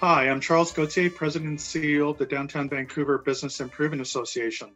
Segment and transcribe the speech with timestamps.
[0.00, 4.70] Hi, I'm Charles Gauthier, President and CEO of the Downtown Vancouver Business Improvement Association.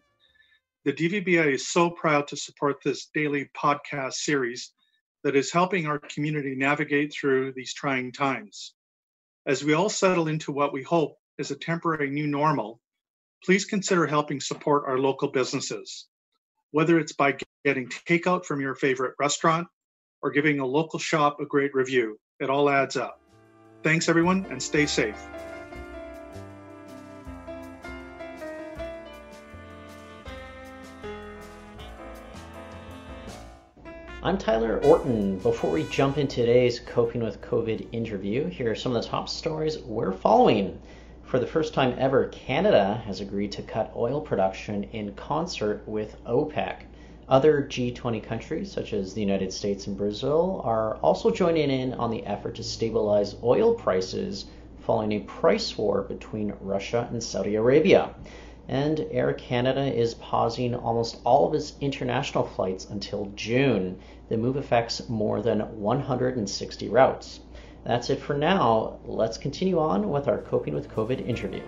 [0.85, 4.73] The DVBA is so proud to support this daily podcast series
[5.23, 8.75] that is helping our community navigate through these trying times.
[9.47, 12.81] As we all settle into what we hope is a temporary new normal,
[13.45, 16.09] please consider helping support our local businesses.
[16.73, 19.69] Whether it's by getting takeout from your favorite restaurant
[20.21, 23.22] or giving a local shop a great review, it all adds up.
[23.83, 25.21] Thanks, everyone, and stay safe.
[34.23, 35.39] I'm Tyler Orton.
[35.39, 39.29] Before we jump into today's Coping with COVID interview, here are some of the top
[39.29, 40.81] stories we're following.
[41.25, 46.17] For the first time ever, Canada has agreed to cut oil production in concert with
[46.25, 46.83] OPEC.
[47.29, 52.11] Other G20 countries, such as the United States and Brazil, are also joining in on
[52.11, 54.47] the effort to stabilize oil prices
[54.81, 58.15] following a price war between Russia and Saudi Arabia.
[58.69, 64.01] And Air Canada is pausing almost all of its international flights until June.
[64.29, 67.41] The move affects more than 160 routes.
[67.85, 68.99] That's it for now.
[69.05, 71.63] Let's continue on with our Coping with COVID interview.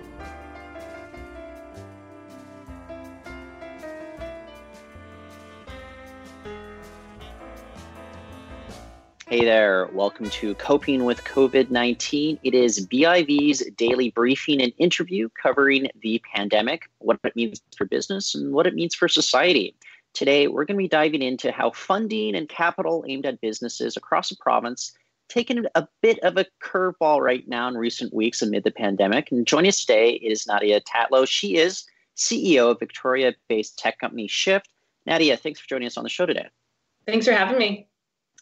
[9.35, 12.39] Hey there, welcome to Coping with COVID 19.
[12.45, 18.37] It is BIV's daily briefing and interview covering the pandemic, what it means for business,
[18.37, 19.75] and what it means for society.
[20.13, 24.29] Today, we're going to be diving into how funding and capital aimed at businesses across
[24.29, 24.93] the province
[25.29, 29.33] taken a bit of a curveball right now in recent weeks amid the pandemic.
[29.33, 31.27] And joining us today is Nadia Tatlow.
[31.27, 31.83] She is
[32.17, 34.69] CEO of Victoria based tech company Shift.
[35.07, 36.47] Nadia, thanks for joining us on the show today.
[37.05, 37.89] Thanks for having me.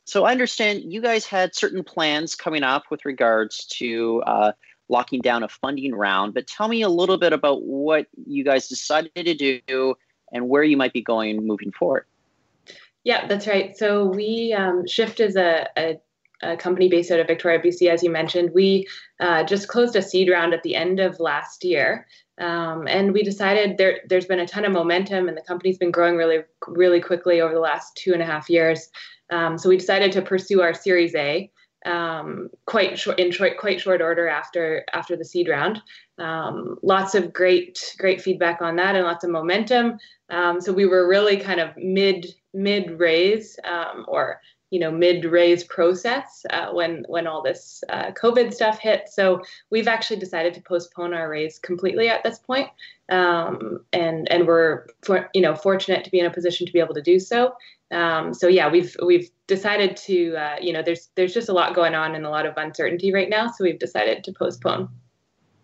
[0.04, 4.52] So I understand you guys had certain plans coming up with regards to uh,
[4.88, 8.68] locking down a funding round, but tell me a little bit about what you guys
[8.68, 9.94] decided to do
[10.32, 12.06] and where you might be going moving forward.
[13.04, 13.76] Yeah, that's right.
[13.76, 16.00] So we um, Shift is a, a,
[16.42, 18.50] a, company based out of Victoria, BC, as you mentioned.
[18.54, 18.86] We
[19.18, 22.06] uh, just closed a seed round at the end of last year.
[22.38, 25.90] Um, and we decided there, there's been a ton of momentum and the company's been
[25.90, 28.88] growing really, really quickly over the last two and a half years.
[29.32, 31.50] Um, so we decided to pursue our Series A
[31.84, 35.80] um, quite short, in short, quite short order after after the seed round.
[36.18, 39.98] Um, lots of great great feedback on that and lots of momentum.
[40.30, 44.40] Um, so we were really kind of mid mid raise um, or
[44.72, 49.08] you know mid raise process uh, when when all this uh, COVID stuff hit.
[49.08, 52.70] So we've actually decided to postpone our raise completely at this point,
[53.10, 56.80] um, and and we're for, you know fortunate to be in a position to be
[56.80, 57.52] able to do so.
[57.90, 61.74] Um, so yeah, we've we've decided to uh, you know there's there's just a lot
[61.74, 64.88] going on and a lot of uncertainty right now, so we've decided to postpone.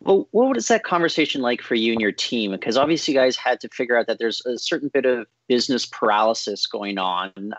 [0.01, 2.51] Well, what was that conversation like for you and your team?
[2.51, 5.87] Because obviously, you guys had to figure out that there's a certain bit of business
[5.87, 7.55] paralysis going on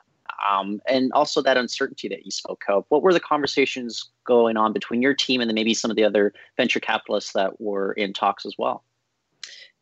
[0.47, 2.85] um, and also that uncertainty that you spoke of.
[2.89, 6.03] What were the conversations going on between your team and then maybe some of the
[6.03, 8.83] other venture capitalists that were in talks as well?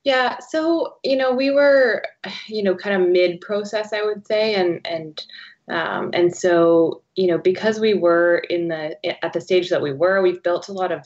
[0.03, 2.05] Yeah, so you know we were,
[2.47, 5.23] you know, kind of mid process, I would say, and and
[5.69, 9.93] um, and so you know because we were in the at the stage that we
[9.93, 10.99] were, we've built a lot of,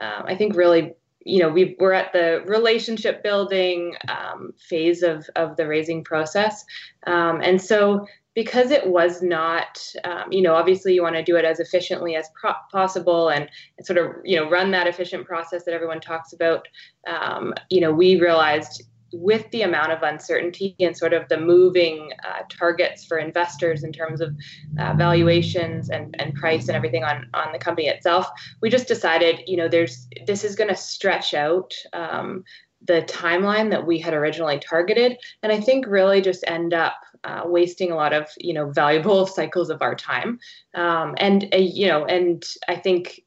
[0.00, 0.94] um, I think, really
[1.24, 6.64] you know we we're at the relationship building um, phase of of the raising process
[7.06, 8.06] um, and so
[8.38, 12.14] because it was not, um, you know, obviously you want to do it as efficiently
[12.14, 16.00] as pro- possible and, and, sort of, you know, run that efficient process that everyone
[16.00, 16.68] talks about.
[17.08, 22.12] Um, you know, we realized with the amount of uncertainty and sort of the moving
[22.24, 24.32] uh, targets for investors in terms of
[24.78, 28.28] uh, valuations and, and price and everything on, on the company itself,
[28.62, 32.44] we just decided, you know, there's this is going to stretch out um,
[32.86, 36.94] the timeline that we had originally targeted, and I think really just end up
[37.24, 40.38] uh, wasting a lot of you know valuable cycles of our time.
[40.74, 43.20] Um, and uh, you know and i think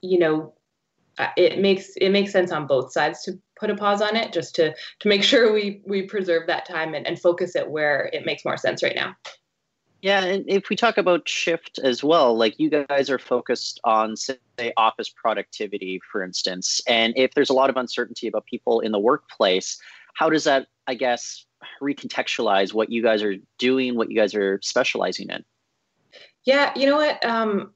[0.00, 0.54] you know
[1.18, 4.32] uh, it makes it makes sense on both sides to put a pause on it
[4.32, 8.10] just to to make sure we we preserve that time and, and focus it where
[8.12, 9.14] it makes more sense right now
[10.04, 14.18] yeah, and if we talk about shift as well, like you guys are focused on
[14.18, 14.36] say
[14.76, 18.98] office productivity, for instance, and if there's a lot of uncertainty about people in the
[18.98, 19.80] workplace,
[20.12, 21.46] how does that, I guess,
[21.80, 25.42] recontextualize what you guys are doing, what you guys are specializing in?
[26.44, 27.24] Yeah, you know what?
[27.24, 27.72] Um,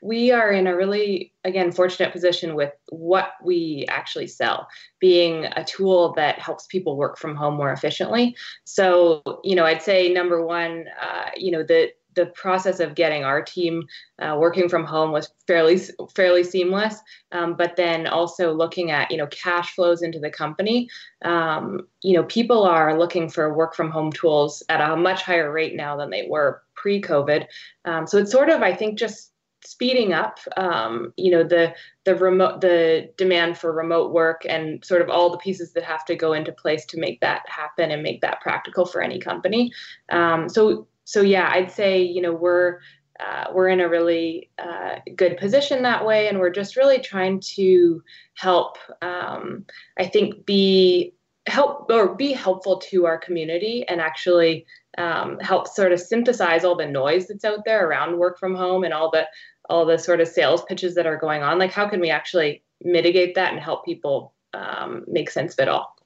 [0.00, 4.68] we are in a really, again, fortunate position with what we actually sell,
[5.00, 8.36] being a tool that helps people work from home more efficiently.
[8.64, 13.24] So, you know, I'd say number one, uh, you know, the the process of getting
[13.24, 13.84] our team
[14.18, 15.80] uh, working from home was fairly
[16.14, 16.96] fairly seamless.
[17.32, 20.88] Um, but then also looking at you know cash flows into the company,
[21.24, 25.50] um, you know people are looking for work from home tools at a much higher
[25.50, 27.46] rate now than they were pre-COVID.
[27.84, 29.31] Um, so it's sort of I think just
[29.64, 31.74] speeding up um, you know the
[32.04, 36.04] the remote the demand for remote work and sort of all the pieces that have
[36.04, 39.72] to go into place to make that happen and make that practical for any company.
[40.10, 42.78] Um, so so yeah i'd say you know we're
[43.20, 47.40] uh, we're in a really uh, good position that way and we're just really trying
[47.40, 48.02] to
[48.34, 49.64] help um,
[49.98, 51.14] i think be
[51.46, 54.64] help or be helpful to our community and actually
[54.98, 58.84] um, help sort of synthesize all the noise that's out there around work from home
[58.84, 59.26] and all the
[59.70, 61.58] all the sort of sales pitches that are going on.
[61.58, 65.68] Like how can we actually mitigate that and help people um, make sense of it
[65.68, 65.96] all?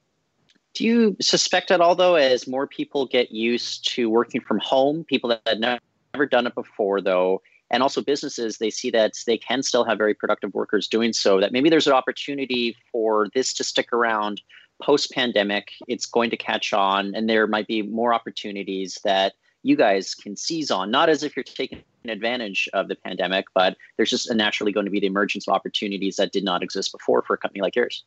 [0.75, 5.05] Do you suspect at all though as more people get used to working from home
[5.05, 7.41] people that had never done it before though
[7.71, 11.41] and also businesses they see that they can still have very productive workers doing so
[11.41, 14.41] that maybe there's an opportunity for this to stick around
[14.83, 19.75] post pandemic it's going to catch on and there might be more opportunities that you
[19.75, 20.93] guys can seize on.
[20.93, 24.93] Not as if you're taking advantage of the pandemic but there's just naturally going to
[24.93, 28.05] be the emergence of opportunities that did not exist before for a company like yours.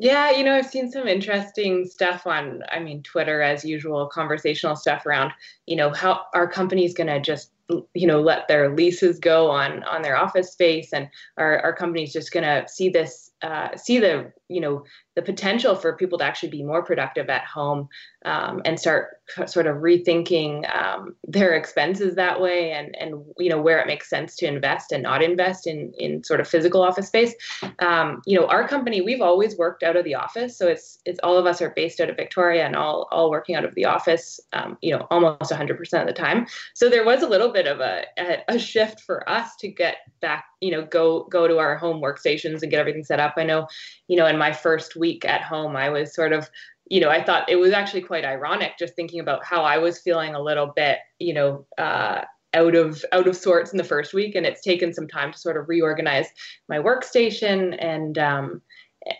[0.00, 4.76] Yeah, you know, I've seen some interesting stuff on, I mean, Twitter as usual, conversational
[4.76, 5.32] stuff around,
[5.66, 7.50] you know, how our company's going to just
[7.94, 12.12] you know let their leases go on on their office space and our, our company's
[12.12, 14.82] just going to see this uh, see the you know
[15.14, 17.88] the potential for people to actually be more productive at home
[18.24, 23.60] um, and start sort of rethinking um, their expenses that way and and you know
[23.60, 27.06] where it makes sense to invest and not invest in in sort of physical office
[27.06, 27.34] space.
[27.78, 31.20] Um, you know our company we've always worked out of the office so it's it's
[31.22, 33.84] all of us are based out of victoria and all all working out of the
[33.84, 36.46] office um, you know almost 100% of the time.
[36.74, 38.04] So there was a little bit of a,
[38.48, 42.62] a shift for us to get back you know go go to our home workstations
[42.62, 43.34] and get everything set up.
[43.36, 43.66] I know
[44.06, 46.48] you know in my first week at home i was sort of
[46.86, 50.00] you know i thought it was actually quite ironic just thinking about how i was
[50.00, 52.22] feeling a little bit you know uh,
[52.54, 54.34] out of out of sorts in the first week.
[54.34, 56.28] And it's taken some time to sort of reorganize
[56.68, 57.76] my workstation.
[57.78, 58.62] And um,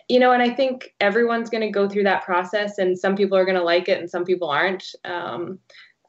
[0.07, 3.35] you know and i think everyone's going to go through that process and some people
[3.35, 4.83] are going to like it and some people aren't.
[5.05, 5.59] Um,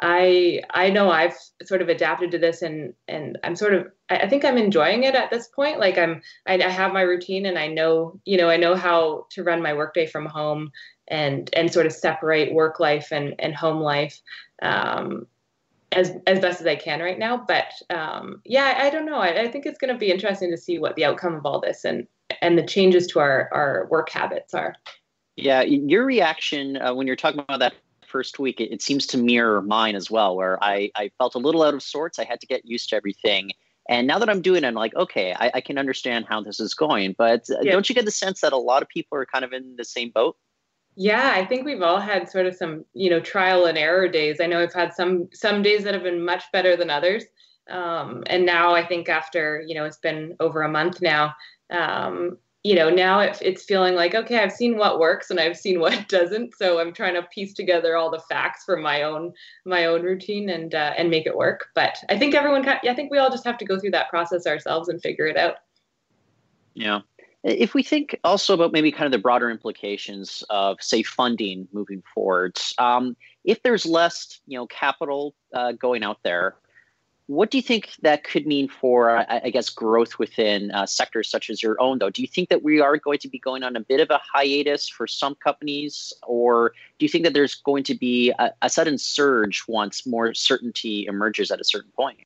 [0.00, 4.29] I I know I've sort of adapted to this and and I'm sort of I,
[4.29, 5.79] think I'm enjoying it at this point.
[5.79, 9.26] Like I'm I, I, have my routine and I know you know I know how
[9.32, 10.73] to run my workday from home
[11.08, 14.19] and and sort of separate work life and and home life
[14.62, 15.26] um,
[15.93, 17.37] as as best as I can right now.
[17.37, 19.19] But um, yeah, I, I don't know.
[19.19, 21.61] I, I think it's going to be interesting to see what the outcome of all
[21.61, 22.06] this and
[22.41, 24.75] and the changes to our our work habits are.
[25.37, 27.75] Yeah, your reaction uh, when you're talking about that
[28.11, 31.39] first week, it, it, seems to mirror mine as well, where I, I felt a
[31.39, 32.19] little out of sorts.
[32.19, 33.53] I had to get used to everything.
[33.89, 36.61] And now that I'm doing it, I'm like, okay, I, I can understand how this
[36.61, 37.15] is going.
[37.17, 37.73] But uh, yeah.
[37.73, 39.85] don't you get the sense that a lot of people are kind of in the
[39.85, 40.37] same boat?
[40.97, 44.41] Yeah, I think we've all had sort of some, you know, trial and error days.
[44.41, 47.25] I know I've had some some days that have been much better than others.
[47.71, 51.35] Um, and now I think after, you know, it's been over a month now,
[51.71, 55.57] um, you know now it, it's feeling like okay i've seen what works and i've
[55.57, 56.55] seen what doesn't.
[56.57, 59.32] So i'm trying to piece together all the facts for my own
[59.65, 61.69] my own routine and uh, and make it work.
[61.75, 64.46] But i think everyone i think we all just have to go through that process
[64.46, 65.56] ourselves and figure it out.
[66.75, 67.01] Yeah.
[67.43, 72.03] If we think also about maybe kind of the broader implications of say funding moving
[72.15, 76.56] forward um, if there's less you know capital uh, going out there
[77.31, 81.49] what do you think that could mean for, I guess, growth within uh, sectors such
[81.49, 82.10] as your own, though?
[82.10, 84.20] Do you think that we are going to be going on a bit of a
[84.34, 88.69] hiatus for some companies, or do you think that there's going to be a, a
[88.69, 92.19] sudden surge once more certainty emerges at a certain point?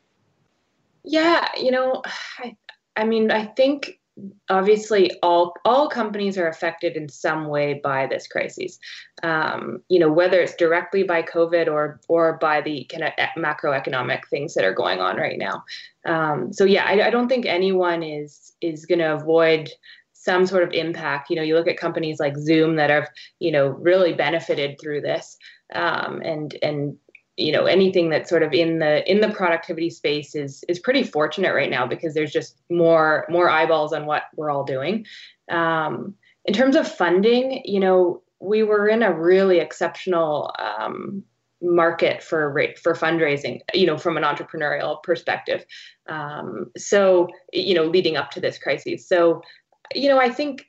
[1.04, 2.02] Yeah, you know,
[2.38, 2.56] I,
[2.96, 4.00] I mean, I think
[4.48, 8.78] obviously all all companies are affected in some way by this crisis.
[9.22, 14.26] Um, you know whether it's directly by covid or or by the kind of macroeconomic
[14.28, 15.64] things that are going on right now.
[16.06, 19.70] Um, so yeah I, I don't think anyone is is going to avoid
[20.12, 21.28] some sort of impact.
[21.28, 23.08] You know you look at companies like zoom that have
[23.40, 25.36] you know really benefited through this.
[25.74, 26.96] Um, and and
[27.36, 31.02] you know anything that's sort of in the in the productivity space is is pretty
[31.02, 35.06] fortunate right now because there's just more more eyeballs on what we're all doing.
[35.50, 36.14] Um,
[36.44, 41.24] in terms of funding you know we were in a really exceptional um,
[41.62, 45.64] market for for fundraising you know from an entrepreneurial perspective.
[46.08, 49.08] Um, so you know leading up to this crisis.
[49.08, 49.42] So
[49.94, 50.66] you know i think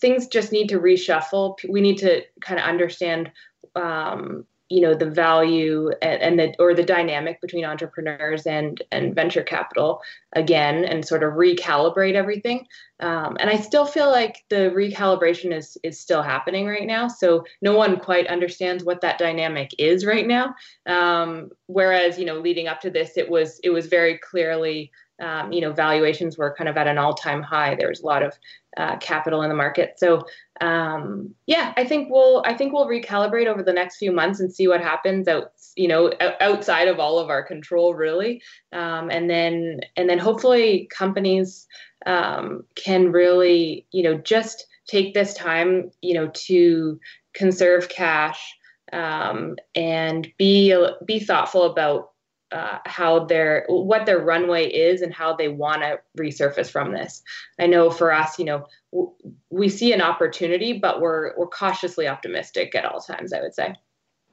[0.00, 1.56] things just need to reshuffle.
[1.68, 3.30] We need to kind of understand
[3.76, 9.14] um, you know the value and, and, the or the dynamic between entrepreneurs and and
[9.14, 10.00] venture capital
[10.34, 12.66] again and sort of recalibrate everything.
[12.98, 17.08] Um, and i still feel like the recalibration is is still happening right now.
[17.08, 20.54] So no one quite understands what that dynamic is right now.
[20.86, 25.52] Um, whereas you know leading up to this it was it was very clearly um,
[25.52, 27.74] you know valuations were kind of at an all-time high.
[27.74, 28.34] There was a lot of
[28.76, 29.94] uh, capital in the market.
[29.98, 30.26] So
[30.60, 34.52] um, yeah, I think we'll I think we'll recalibrate over the next few months and
[34.52, 39.28] see what happens out you know outside of all of our control really, um, and
[39.28, 41.66] then and then hopefully companies
[42.06, 46.98] um, can really you know just take this time you know to
[47.34, 48.56] conserve cash
[48.92, 52.10] um, and be be thoughtful about
[52.52, 57.22] uh, how their what their runway is and how they want to resurface from this.
[57.58, 59.12] I know for us, you know, w-
[59.50, 63.32] we see an opportunity, but we're we're cautiously optimistic at all times.
[63.32, 63.74] I would say.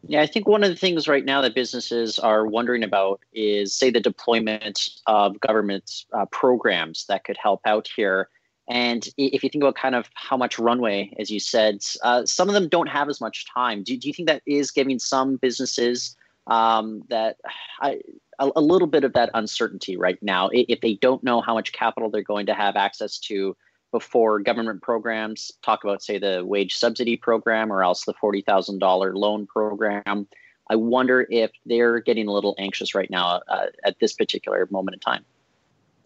[0.06, 3.74] Yeah, I think one of the things right now that businesses are wondering about is,
[3.74, 8.28] say, the deployment of government uh, programs that could help out here.
[8.70, 12.50] And if you think about kind of how much runway, as you said, uh, some
[12.50, 13.84] of them don't have as much time.
[13.84, 17.38] Do, do you think that is giving some businesses um, that
[17.82, 18.00] I,
[18.40, 20.50] a, a, little bit of that uncertainty right now.
[20.52, 23.56] If they don't know how much capital they're going to have access to
[23.92, 29.46] before government programs, talk about, say, the wage subsidy program or else the $40,000 loan
[29.46, 30.28] program.
[30.70, 34.96] I wonder if they're getting a little anxious right now uh, at this particular moment
[34.96, 35.26] in time.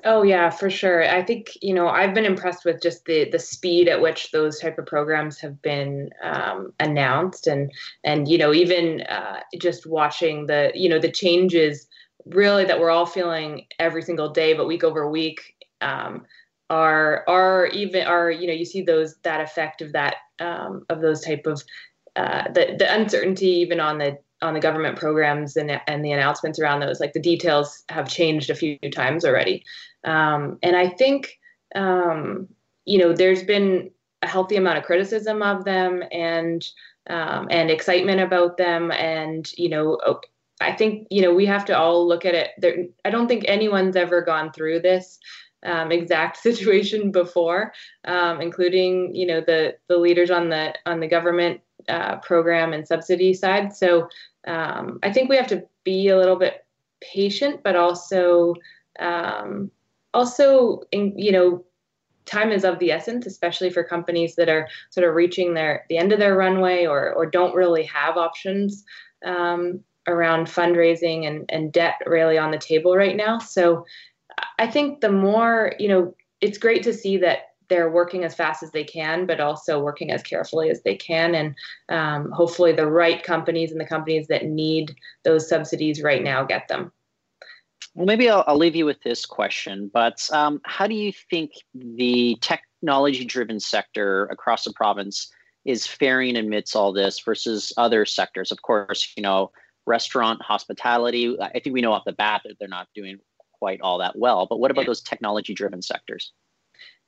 [0.09, 1.03] Oh yeah, for sure.
[1.03, 4.57] I think you know I've been impressed with just the the speed at which those
[4.57, 7.69] type of programs have been um, announced, and
[8.05, 11.87] and you know even uh, just watching the you know the changes
[12.25, 15.41] really that we're all feeling every single day, but week over week.
[15.81, 16.25] Um,
[16.69, 21.01] are are even are you know you see those that effect of that um, of
[21.01, 21.61] those type of
[22.15, 26.59] uh, the the uncertainty even on the on the government programs and and the announcements
[26.59, 29.63] around those like the details have changed a few times already.
[30.03, 31.39] Um, and i think
[31.75, 32.47] um,
[32.85, 33.91] you know there's been
[34.21, 36.65] a healthy amount of criticism of them and
[37.09, 38.91] um, and excitement about them.
[38.91, 39.97] And you know
[40.59, 42.49] i think you know we have to all look at it.
[42.57, 45.19] There i don't think anyone's ever gone through this
[45.65, 47.73] um, exact situation before,
[48.05, 52.87] um, including you know the the leaders on the on the government uh, program and
[52.87, 53.75] subsidy side.
[53.75, 54.07] So
[54.45, 56.65] um, I think we have to be a little bit
[57.01, 58.55] patient, but also
[58.99, 59.71] um,
[60.13, 61.63] also in, you know
[62.25, 65.97] time is of the essence, especially for companies that are sort of reaching their the
[65.97, 68.83] end of their runway or or don't really have options
[69.25, 73.39] um, around fundraising and, and debt really on the table right now.
[73.39, 73.85] So
[74.59, 78.63] I think the more you know, it's great to see that they're working as fast
[78.63, 81.35] as they can, but also working as carefully as they can.
[81.35, 81.55] And
[81.89, 86.67] um, hopefully, the right companies and the companies that need those subsidies right now get
[86.67, 86.91] them.
[87.95, 91.51] Well, maybe I'll, I'll leave you with this question, but um, how do you think
[91.73, 95.31] the technology driven sector across the province
[95.65, 98.51] is faring amidst all this versus other sectors?
[98.51, 99.51] Of course, you know,
[99.87, 103.17] restaurant, hospitality, I think we know off the bat that they're not doing
[103.53, 106.33] quite all that well, but what about those technology driven sectors?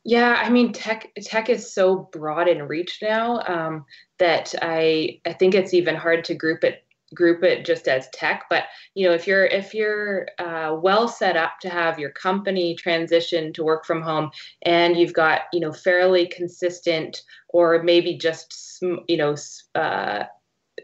[0.05, 3.85] Yeah, I mean, tech tech is so broad in reach now um,
[4.17, 8.45] that I I think it's even hard to group it group it just as tech.
[8.49, 8.65] But
[8.95, 13.51] you know, if you're if you're uh, well set up to have your company transition
[13.53, 14.31] to work from home,
[14.63, 19.35] and you've got you know fairly consistent or maybe just you know
[19.75, 20.23] uh,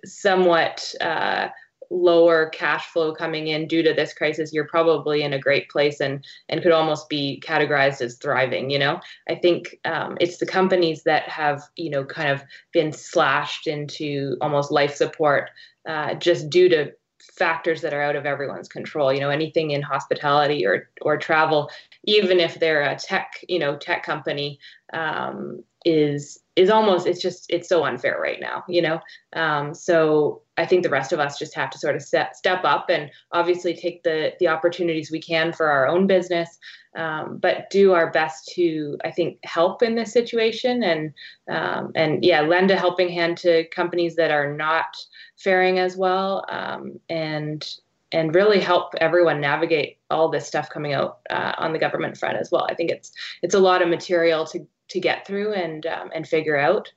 [0.05, 1.47] somewhat uh,
[1.89, 5.99] lower cash flow coming in due to this crisis, you're probably in a great place
[5.99, 8.69] and and could almost be categorized as thriving.
[8.69, 8.99] You know,
[9.29, 14.37] I think um, it's the companies that have you know kind of been slashed into
[14.41, 15.49] almost life support
[15.87, 16.91] uh, just due to
[17.33, 21.69] factors that are out of everyone's control you know anything in hospitality or or travel
[22.03, 24.59] even if they're a tech you know tech company
[24.93, 28.99] um, is is almost it's just it's so unfair right now you know
[29.33, 32.63] um, so i think the rest of us just have to sort of set, step
[32.63, 36.57] up and obviously take the the opportunities we can for our own business
[36.95, 41.13] um, but do our best to i think help in this situation and
[41.49, 44.95] um, and yeah lend a helping hand to companies that are not
[45.37, 47.75] faring as well um, and
[48.11, 52.37] and really help everyone navigate all this stuff coming out uh, on the government front
[52.37, 52.65] as well.
[52.69, 56.27] I think it's it's a lot of material to to get through and um, and
[56.27, 56.91] figure out.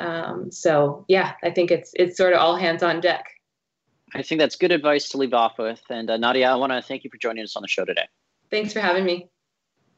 [0.00, 3.26] Um, so yeah, I think it's it's sort of all hands on deck.
[4.14, 5.82] I think that's good advice to leave off with.
[5.90, 8.06] And uh, Nadia, I want to thank you for joining us on the show today.
[8.50, 9.28] Thanks for having me.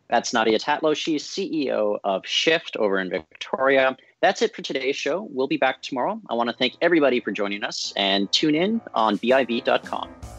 [0.09, 0.97] That's Nadia Tatlow.
[0.97, 3.97] She's CEO of Shift over in Victoria.
[4.23, 5.29] That's it for today's show.
[5.31, 6.21] We'll be back tomorrow.
[6.31, 10.36] I want to thank everybody for joining us and tune in on BIV.com.